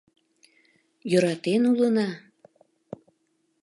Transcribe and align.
—Йӧратен 1.11 1.61
улына? 1.71 2.09